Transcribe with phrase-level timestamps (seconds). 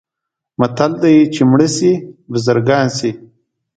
[0.59, 1.91] متل دی: چې مړه شي
[2.31, 3.11] بزرګان شي.